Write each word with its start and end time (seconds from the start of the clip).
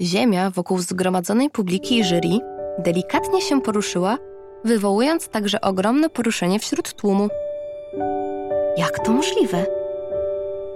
Ziemia 0.00 0.50
wokół 0.50 0.78
zgromadzonej 0.78 1.50
publiki 1.50 1.98
i 1.98 2.04
jury 2.04 2.38
delikatnie 2.78 3.40
się 3.40 3.60
poruszyła, 3.60 4.18
wywołując 4.64 5.28
także 5.28 5.60
ogromne 5.60 6.10
poruszenie 6.10 6.58
wśród 6.58 6.94
tłumu. 6.94 7.28
Jak 8.76 8.98
to 8.98 9.12
możliwe? 9.12 9.66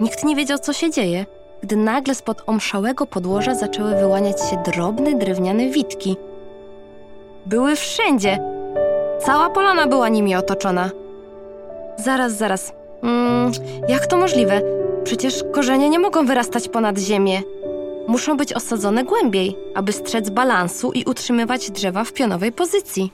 Nikt 0.00 0.24
nie 0.24 0.36
wiedział, 0.36 0.58
co 0.58 0.72
się 0.72 0.90
dzieje, 0.90 1.26
gdy 1.62 1.76
nagle 1.76 2.14
spod 2.14 2.42
omszałego 2.46 3.06
podłoża 3.06 3.54
zaczęły 3.54 3.94
wyłaniać 3.94 4.50
się 4.50 4.62
drobne 4.72 5.14
drewniane 5.14 5.68
witki. 5.68 6.16
Były 7.46 7.76
wszędzie. 7.76 8.38
Cała 9.18 9.50
polana 9.50 9.86
była 9.86 10.08
nimi 10.08 10.36
otoczona. 10.36 10.90
Zaraz, 11.96 12.32
zaraz. 12.32 12.72
Mm, 13.02 13.52
jak 13.88 14.06
to 14.06 14.16
możliwe? 14.16 14.60
Przecież 15.04 15.44
korzenie 15.52 15.88
nie 15.88 15.98
mogą 15.98 16.26
wyrastać 16.26 16.68
ponad 16.68 16.98
ziemię. 16.98 17.42
Muszą 18.10 18.36
być 18.36 18.52
osadzone 18.52 19.04
głębiej, 19.04 19.56
aby 19.74 19.92
strzec 19.92 20.30
balansu 20.30 20.92
i 20.92 21.04
utrzymywać 21.04 21.70
drzewa 21.70 22.04
w 22.04 22.12
pionowej 22.12 22.52
pozycji. 22.52 23.12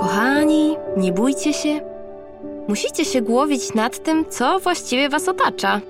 Kochani, 0.00 0.76
nie 0.96 1.12
bójcie 1.12 1.52
się. 1.52 1.80
Musicie 2.68 3.04
się 3.04 3.22
głowić 3.22 3.74
nad 3.74 4.02
tym, 4.02 4.24
co 4.28 4.60
właściwie 4.60 5.08
was 5.08 5.28
otacza. 5.28 5.80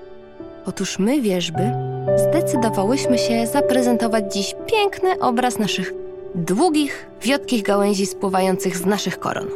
Otóż 0.65 0.99
my, 0.99 1.21
wierzby, 1.21 1.71
zdecydowałyśmy 2.15 3.17
się 3.17 3.47
zaprezentować 3.47 4.33
dziś 4.33 4.55
piękny 4.65 5.19
obraz 5.19 5.59
naszych 5.59 5.93
długich, 6.35 7.05
wiotkich 7.21 7.63
gałęzi 7.63 8.05
spływających 8.05 8.77
z 8.77 8.85
naszych 8.85 9.19
koron. 9.19 9.47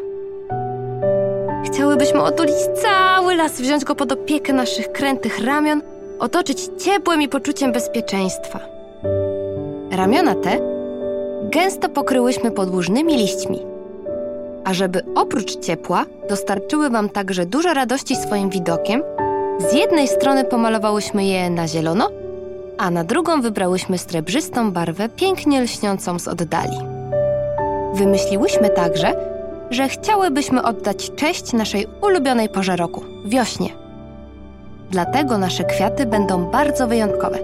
Chciałybyśmy 1.66 2.22
otulić 2.22 2.56
cały 2.82 3.36
las, 3.36 3.62
wziąć 3.62 3.86
go 3.86 3.96
pod 3.96 4.12
opiekę 4.12 4.54
naszych 4.54 4.92
krętych 4.92 5.46
ramion, 5.46 5.82
otoczyć 6.20 6.70
ciepłem 6.84 7.22
i 7.22 7.30
poczuciem 7.30 7.72
bezpieczeństwa. 7.72 8.60
Ramiona 9.92 10.36
te 10.36 10.60
gęsto 11.44 11.90
pokryłyśmy 11.90 12.52
podłużnymi 12.52 13.18
liśćmi, 13.18 13.60
a 14.64 14.74
żeby 14.74 15.02
oprócz 15.16 15.60
ciepła 15.60 16.06
dostarczyły 16.30 16.90
Wam 16.90 17.10
także 17.10 17.46
dużo 17.46 17.74
radości 17.74 18.16
swoim 18.16 18.50
widokiem, 18.50 19.04
z 19.70 19.74
jednej 19.74 20.08
strony 20.08 20.44
pomalowałyśmy 20.44 21.26
je 21.26 21.50
na 21.50 21.68
zielono, 21.68 22.10
a 22.78 22.92
na 22.92 23.04
drugą 23.04 23.42
wybrałyśmy 23.42 23.98
srebrzystą 23.98 24.72
barwę 24.72 25.10
pięknie 25.10 25.62
lśniącą 25.62 26.20
z 26.20 26.28
oddali. 26.28 26.78
Wymyśliłyśmy 27.94 28.70
także, 28.70 29.14
że 29.70 29.90
chciałybyśmy 29.90 30.64
oddać 30.64 31.12
cześć 31.16 31.54
naszej 31.54 31.88
ulubionej 32.02 32.50
porze 32.50 32.76
roku 32.76 33.04
wiośnie. 33.26 33.87
Dlatego 34.92 35.38
nasze 35.38 35.64
kwiaty 35.64 36.06
będą 36.06 36.46
bardzo 36.46 36.88
wyjątkowe. 36.88 37.40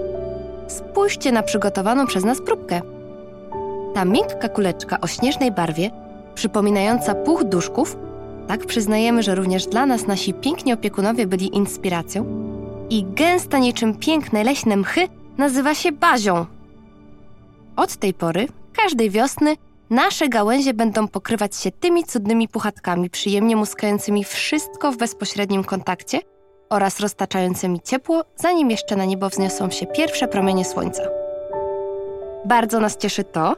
Spójrzcie 0.67 1.31
na 1.31 1.43
przygotowaną 1.43 2.07
przez 2.07 2.23
nas 2.23 2.41
próbkę. 2.41 2.81
Ta 3.93 4.05
miękka 4.05 4.49
kuleczka 4.49 5.01
o 5.01 5.07
śnieżnej 5.07 5.51
barwie, 5.51 5.91
przypominająca 6.35 7.15
puch 7.15 7.43
duszków, 7.43 7.97
tak 8.47 8.65
przyznajemy, 8.65 9.23
że 9.23 9.35
również 9.35 9.65
dla 9.65 9.85
nas 9.85 10.07
nasi 10.07 10.33
piękni 10.33 10.73
opiekunowie 10.73 11.27
byli 11.27 11.55
inspiracją, 11.55 12.25
i 12.89 13.03
gęsta 13.03 13.57
niczym 13.57 13.97
piękne 13.97 14.43
leśne 14.43 14.77
mchy 14.77 15.07
nazywa 15.37 15.75
się 15.75 15.91
bazią. 15.91 16.45
Od 17.75 17.95
tej 17.95 18.13
pory, 18.13 18.47
każdej 18.73 19.09
wiosny, 19.09 19.55
nasze 19.89 20.29
gałęzie 20.29 20.73
będą 20.73 21.07
pokrywać 21.07 21.55
się 21.55 21.71
tymi 21.71 22.03
cudnymi 22.03 22.47
puchatkami, 22.47 23.09
przyjemnie 23.09 23.55
muskającymi 23.55 24.23
wszystko 24.23 24.91
w 24.91 24.97
bezpośrednim 24.97 25.63
kontakcie 25.63 26.19
oraz 26.73 26.99
roztaczającymi 26.99 27.81
ciepło, 27.81 28.23
zanim 28.35 28.71
jeszcze 28.71 28.95
na 28.95 29.05
niebo 29.05 29.29
wzniosą 29.29 29.69
się 29.69 29.85
pierwsze 29.85 30.27
promienie 30.27 30.65
słońca. 30.65 31.03
Bardzo 32.45 32.79
nas 32.79 32.97
cieszy 32.97 33.23
to, 33.23 33.55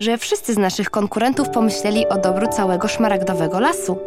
że 0.00 0.18
wszyscy 0.18 0.54
z 0.54 0.58
naszych 0.58 0.90
konkurentów 0.90 1.48
pomyśleli 1.48 2.08
o 2.08 2.18
dobru 2.18 2.48
całego 2.48 2.88
szmaragdowego 2.88 3.60
lasu. 3.60 3.98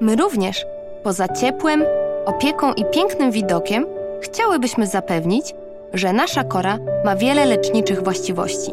My 0.00 0.16
również, 0.16 0.66
poza 1.02 1.28
ciepłem, 1.28 1.84
opieką 2.26 2.72
i 2.72 2.84
pięknym 2.84 3.30
widokiem, 3.30 3.86
chciałybyśmy 4.20 4.86
zapewnić, 4.86 5.54
że 5.94 6.12
nasza 6.12 6.44
kora 6.44 6.78
ma 7.04 7.16
wiele 7.16 7.46
leczniczych 7.46 8.04
właściwości. 8.04 8.72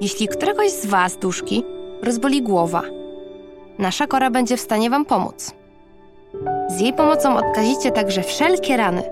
Jeśli 0.00 0.28
któregoś 0.28 0.70
z 0.70 0.86
Was, 0.86 1.16
duszki, 1.16 1.64
rozboli 2.02 2.42
głowa, 2.42 2.82
nasza 3.78 4.06
kora 4.06 4.30
będzie 4.30 4.56
w 4.56 4.60
stanie 4.60 4.90
Wam 4.90 5.04
pomóc. 5.04 5.61
Z 6.68 6.80
jej 6.80 6.92
pomocą 6.92 7.36
odkazicie 7.36 7.90
także 7.90 8.22
wszelkie 8.22 8.76
rany. 8.76 9.02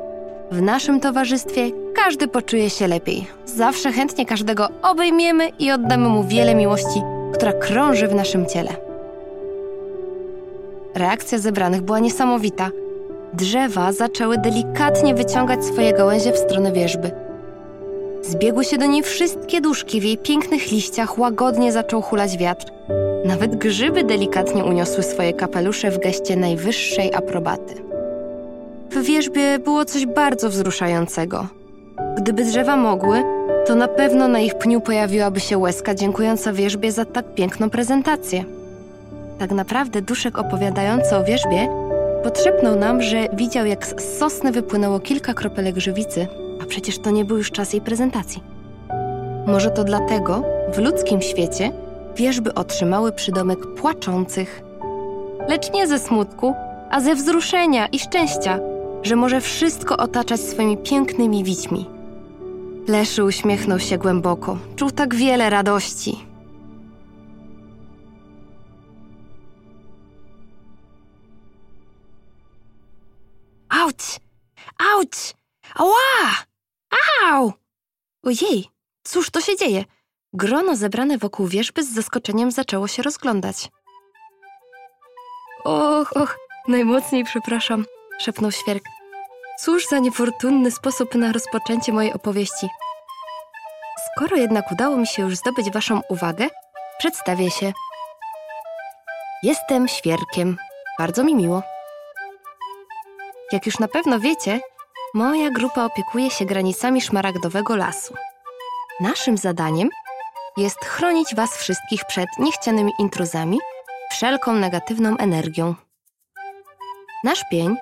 W 0.51 0.63
naszym 0.63 1.01
towarzystwie 1.01 1.71
każdy 1.95 2.29
poczuje 2.29 2.71
się 2.71 2.89
lepiej. 2.89 3.27
Zawsze 3.47 3.93
chętnie 3.93 4.27
każdego 4.27 4.69
obejmiemy 4.83 5.49
i 5.59 5.73
oddamy 5.73 6.09
mu 6.09 6.25
wiele 6.25 6.55
miłości, 6.55 7.03
która 7.35 7.53
krąży 7.53 8.09
w 8.09 8.15
naszym 8.15 8.47
ciele. 8.47 8.71
Reakcja 10.95 11.39
zebranych 11.39 11.83
była 11.83 11.99
niesamowita. 11.99 12.71
Drzewa 13.33 13.93
zaczęły 13.93 14.39
delikatnie 14.39 15.15
wyciągać 15.15 15.65
swoje 15.65 15.93
gałęzie 15.93 16.33
w 16.33 16.39
stronę 16.39 16.73
wierzby. 16.73 17.11
Zbiegły 18.23 18.65
się 18.65 18.79
do 18.79 18.87
niej 18.87 19.03
wszystkie 19.03 19.61
duszki, 19.61 20.01
w 20.01 20.05
jej 20.05 20.19
pięknych 20.19 20.71
liściach 20.71 21.19
łagodnie 21.19 21.73
zaczął 21.73 22.03
hulać 22.03 22.37
wiatr. 22.37 22.67
Nawet 23.25 23.57
grzyby 23.57 24.05
delikatnie 24.05 24.65
uniosły 24.65 25.03
swoje 25.03 25.33
kapelusze 25.33 25.91
w 25.91 25.99
geście 25.99 26.37
najwyższej 26.37 27.15
aprobaty. 27.15 27.75
W 28.91 29.03
wierzbie 29.03 29.59
było 29.59 29.85
coś 29.85 30.07
bardzo 30.07 30.49
wzruszającego. 30.49 31.47
Gdyby 32.17 32.45
drzewa 32.45 32.77
mogły, 32.77 33.23
to 33.67 33.75
na 33.75 33.89
pewno 33.89 34.29
na 34.29 34.41
ich 34.41 34.55
pniu 34.55 34.81
pojawiłaby 34.81 35.41
się 35.41 35.59
łezka 35.59 35.95
dziękująca 35.95 36.53
wierzbie 36.53 36.93
za 36.93 37.05
tak 37.05 37.35
piękną 37.35 37.71
prezentację. 37.71 38.45
Tak 39.39 39.51
naprawdę 39.51 40.03
duszek 40.03 40.39
opowiadający 40.39 41.17
o 41.17 41.25
wierzbie 41.25 41.69
podszepnął 42.23 42.77
nam, 42.77 43.03
że 43.03 43.27
widział 43.33 43.67
jak 43.67 43.87
z 43.87 44.19
sosny 44.19 44.53
wypłynęło 44.53 45.01
kilka 45.01 45.35
kropelek 45.35 45.77
żywicy, 45.79 46.27
a 46.63 46.67
przecież 46.67 46.99
to 46.99 47.11
nie 47.11 47.25
był 47.25 47.37
już 47.37 47.51
czas 47.51 47.73
jej 47.73 47.83
prezentacji. 47.83 48.43
Może 49.47 49.71
to 49.71 49.85
dlatego 49.85 50.43
w 50.73 50.79
ludzkim 50.79 51.23
świecie 51.23 51.73
wierzby 52.17 52.55
otrzymały 52.55 53.13
przydomek 53.13 53.75
płaczących. 53.75 54.63
Lecz 55.49 55.73
nie 55.73 55.87
ze 55.87 55.99
smutku, 55.99 56.55
a 56.91 57.01
ze 57.01 57.15
wzruszenia 57.15 57.87
i 57.87 57.99
szczęścia, 57.99 58.61
że 59.03 59.17
może 59.17 59.41
wszystko 59.41 59.97
otaczać 59.97 60.41
swoimi 60.41 60.77
pięknymi 60.77 61.45
wićmi. 61.45 61.87
Leszy 62.89 63.25
uśmiechnął 63.25 63.79
się 63.79 63.99
głęboko, 63.99 64.59
czuł 64.77 64.91
tak 64.91 65.15
wiele 65.15 65.51
radości. 65.51 66.27
Auć! 73.69 74.21
Auć! 74.79 75.35
Ała! 75.75 76.45
Au! 77.25 77.53
Ojej, 78.23 78.69
cóż 79.05 79.31
to 79.31 79.41
się 79.41 79.57
dzieje? 79.57 79.85
Grono 80.33 80.77
zebrane 80.77 81.19
wokół 81.19 81.47
wierzby 81.47 81.85
z 81.85 81.95
zaskoczeniem 81.95 82.51
zaczęło 82.51 82.89
się 82.89 83.03
rozglądać. 83.03 83.69
Och, 85.65 86.17
och, 86.17 86.39
najmocniej 86.69 87.25
przepraszam, 87.25 87.85
szepnął 88.21 88.53
świerk. 88.53 88.83
Cóż 89.61 89.87
za 89.89 89.99
niefortunny 89.99 90.71
sposób 90.71 91.15
na 91.15 91.33
rozpoczęcie 91.33 91.93
mojej 91.93 92.13
opowieści. 92.13 92.69
Skoro 94.13 94.37
jednak 94.37 94.73
udało 94.73 94.97
mi 94.97 95.07
się 95.07 95.23
już 95.23 95.37
zdobyć 95.37 95.71
Waszą 95.71 96.01
uwagę, 96.09 96.49
przedstawię 96.99 97.51
się. 97.51 97.73
Jestem 99.43 99.89
świerkiem. 99.89 100.57
Bardzo 100.99 101.25
mi 101.25 101.35
miło. 101.35 101.63
Jak 103.53 103.67
już 103.67 103.79
na 103.79 103.89
pewno 103.89 104.21
wiecie, 104.21 104.61
moja 105.15 105.51
grupa 105.51 105.85
opiekuje 105.85 106.31
się 106.31 106.45
granicami 106.45 107.01
szmaragdowego 107.01 107.77
lasu. 107.77 108.15
Naszym 109.01 109.37
zadaniem 109.37 109.89
jest 110.57 110.85
chronić 110.85 111.35
Was 111.35 111.57
wszystkich 111.57 112.05
przed 112.05 112.29
niechcianymi 112.39 112.93
intruzami, 112.99 113.59
wszelką 114.11 114.53
negatywną 114.53 115.17
energią. 115.17 115.75
Nasz 117.25 117.45
pień, 117.51 117.77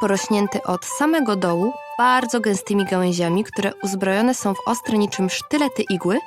porośnięty 0.00 0.62
od 0.62 0.84
samego 0.84 1.36
dołu 1.36 1.72
bardzo 1.98 2.40
gęstymi 2.40 2.84
gałęziami, 2.84 3.44
które 3.44 3.72
uzbrojone 3.82 4.34
są 4.34 4.54
w 4.54 4.68
ostre 4.68 4.98
niczym 4.98 5.30
sztylety 5.30 5.82
igły, 5.90 6.18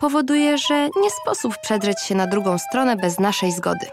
powoduje, 0.00 0.58
że 0.58 0.88
nie 1.02 1.10
sposób 1.10 1.54
przedrzeć 1.62 2.00
się 2.00 2.14
na 2.14 2.26
drugą 2.26 2.58
stronę 2.58 2.96
bez 2.96 3.18
naszej 3.18 3.52
zgody. 3.52 3.86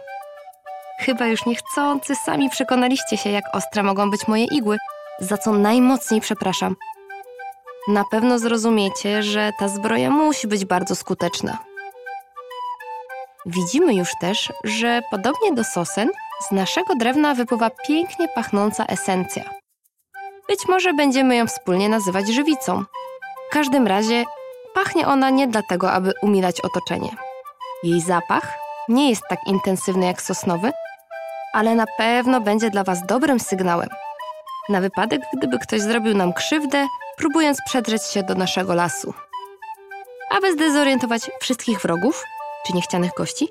Chyba 0.99 1.27
już 1.27 1.45
niechcący 1.45 2.15
sami 2.15 2.49
przekonaliście 2.49 3.17
się, 3.17 3.29
jak 3.29 3.43
ostre 3.53 3.83
mogą 3.83 4.11
być 4.11 4.27
moje 4.27 4.45
igły, 4.45 4.77
za 5.19 5.37
co 5.37 5.53
najmocniej 5.53 6.21
przepraszam. 6.21 6.75
Na 7.87 8.03
pewno 8.11 8.39
zrozumiecie, 8.39 9.23
że 9.23 9.51
ta 9.59 9.67
zbroja 9.67 10.09
musi 10.09 10.47
być 10.47 10.65
bardzo 10.65 10.95
skuteczna. 10.95 11.57
Widzimy 13.45 13.93
już 13.93 14.09
też, 14.21 14.53
że 14.63 15.01
podobnie 15.11 15.53
do 15.53 15.63
sosen, 15.63 16.09
z 16.47 16.51
naszego 16.51 16.95
drewna 16.95 17.33
wypływa 17.33 17.69
pięknie 17.87 18.27
pachnąca 18.35 18.85
esencja. 18.85 19.43
Być 20.49 20.67
może 20.67 20.93
będziemy 20.93 21.35
ją 21.35 21.47
wspólnie 21.47 21.89
nazywać 21.89 22.27
żywicą. 22.27 22.83
W 23.49 23.53
każdym 23.53 23.87
razie 23.87 24.25
pachnie 24.73 25.07
ona 25.07 25.29
nie 25.29 25.47
dlatego, 25.47 25.91
aby 25.91 26.13
umilać 26.21 26.61
otoczenie. 26.61 27.09
Jej 27.83 28.01
zapach 28.01 28.57
nie 28.89 29.09
jest 29.09 29.23
tak 29.29 29.39
intensywny 29.47 30.05
jak 30.05 30.21
sosnowy, 30.21 30.71
ale 31.53 31.75
na 31.75 31.85
pewno 31.97 32.41
będzie 32.41 32.69
dla 32.69 32.83
Was 32.83 33.05
dobrym 33.05 33.39
sygnałem. 33.39 33.89
Na 34.69 34.81
wypadek, 34.81 35.21
gdyby 35.37 35.59
ktoś 35.59 35.81
zrobił 35.81 36.13
nam 36.17 36.33
krzywdę, 36.33 36.87
próbując 37.17 37.57
przedrzeć 37.65 38.03
się 38.03 38.23
do 38.23 38.35
naszego 38.35 38.73
lasu. 38.73 39.13
Aby 40.31 40.53
zdezorientować 40.53 41.31
wszystkich 41.41 41.81
wrogów, 41.81 42.23
czy 42.67 42.73
niechcianych 42.73 43.11
gości, 43.17 43.49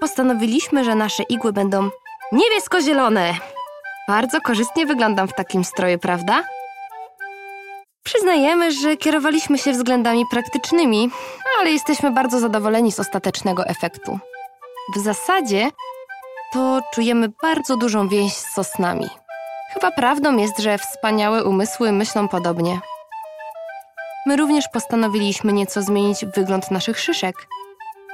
postanowiliśmy, 0.00 0.84
że 0.84 0.94
nasze 0.94 1.22
igły 1.22 1.52
będą 1.52 1.90
niebiesko-zielone. 2.32 3.34
Bardzo 4.08 4.40
korzystnie 4.40 4.86
wyglądam 4.86 5.28
w 5.28 5.34
takim 5.34 5.64
stroju, 5.64 5.98
prawda? 5.98 6.44
Przyznajemy, 8.02 8.72
że 8.72 8.96
kierowaliśmy 8.96 9.58
się 9.58 9.72
względami 9.72 10.24
praktycznymi, 10.30 11.10
ale 11.60 11.70
jesteśmy 11.70 12.10
bardzo 12.10 12.40
zadowoleni 12.40 12.92
z 12.92 13.00
ostatecznego 13.00 13.66
efektu. 13.66 14.18
W 14.96 14.98
zasadzie 14.98 15.70
to 16.52 16.80
czujemy 16.94 17.28
bardzo 17.42 17.76
dużą 17.76 18.08
więź 18.08 18.32
z 18.32 18.54
sosnami. 18.54 19.19
Chyba 19.74 19.90
prawdą 19.90 20.36
jest, 20.36 20.58
że 20.58 20.78
wspaniałe 20.78 21.44
umysły 21.44 21.92
myślą 21.92 22.28
podobnie. 22.28 22.80
My 24.26 24.36
również 24.36 24.64
postanowiliśmy 24.72 25.52
nieco 25.52 25.82
zmienić 25.82 26.24
wygląd 26.24 26.70
naszych 26.70 27.00
szyszek. 27.00 27.34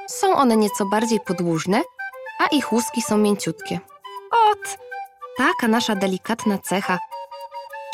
Są 0.08 0.35
one 0.35 0.56
nieco 0.56 0.87
bardziej 0.87 1.20
podłużne, 1.20 1.82
a 2.38 2.47
ich 2.47 2.73
łuski 2.73 3.03
są 3.03 3.19
mięciutkie. 3.19 3.81
Ot, 4.50 4.79
taka 5.38 5.69
nasza 5.69 5.94
delikatna 5.94 6.58
cecha. 6.58 6.99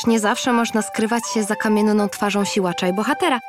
Nie 0.07 0.21
zawsze 0.21 0.53
można 0.53 0.83
skrywać 0.83 1.23
się 1.35 1.43
za 1.43 1.57
kamienną 1.57 2.09
twarzą 2.09 2.45
siłacza 2.45 2.89
i 2.89 2.93
bohatera. 2.93 3.41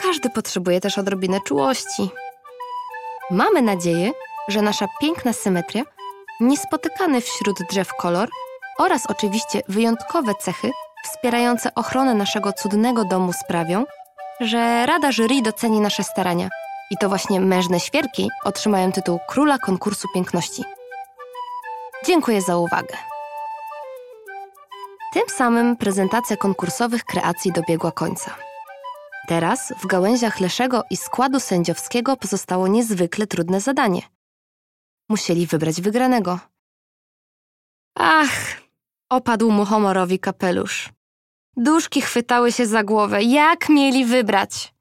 Każdy 0.00 0.30
potrzebuje 0.30 0.80
też 0.80 0.98
odrobinę 0.98 1.40
czułości. 1.46 2.10
Mamy 3.30 3.62
nadzieję, 3.62 4.10
że 4.48 4.62
nasza 4.62 4.86
piękna 5.00 5.32
symetria, 5.32 5.82
niespotykany 6.40 7.20
wśród 7.20 7.56
drzew 7.70 7.94
kolor 7.94 8.28
oraz 8.78 9.06
oczywiście 9.06 9.62
wyjątkowe 9.68 10.32
cechy 10.34 10.70
wspierające 11.04 11.74
ochronę 11.74 12.14
naszego 12.14 12.52
cudnego 12.52 13.04
domu 13.04 13.32
sprawią, 13.32 13.84
że 14.40 14.86
Rada 14.86 15.12
Jury 15.12 15.42
doceni 15.42 15.80
nasze 15.80 16.04
starania. 16.04 16.48
I 16.90 16.96
to 16.96 17.08
właśnie 17.08 17.40
mężne 17.40 17.80
świerki 17.80 18.28
otrzymają 18.44 18.92
tytuł 18.92 19.18
Króla 19.28 19.58
Konkursu 19.58 20.08
Piękności. 20.14 20.64
Dziękuję 22.06 22.42
za 22.42 22.56
uwagę. 22.56 22.96
Tym 25.12 25.22
samym 25.28 25.76
prezentacja 25.76 26.36
konkursowych 26.36 27.04
kreacji 27.04 27.52
dobiegła 27.52 27.92
końca. 27.92 28.34
Teraz 29.28 29.72
w 29.82 29.86
gałęziach 29.86 30.40
Leszego 30.40 30.82
i 30.90 30.96
składu 30.96 31.40
sędziowskiego 31.40 32.16
pozostało 32.16 32.68
niezwykle 32.68 33.26
trudne 33.26 33.60
zadanie. 33.60 34.02
Musieli 35.08 35.46
wybrać 35.46 35.80
wygranego. 35.80 36.38
Ach, 37.94 38.60
opadł 39.10 39.50
mu 39.50 39.64
homorowi 39.64 40.18
kapelusz. 40.18 40.88
Duszki 41.56 42.00
chwytały 42.00 42.52
się 42.52 42.66
za 42.66 42.84
głowę. 42.84 43.22
Jak 43.22 43.68
mieli 43.68 44.04
wybrać? 44.04 44.74